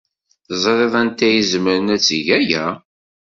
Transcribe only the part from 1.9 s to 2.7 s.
ad teg aya?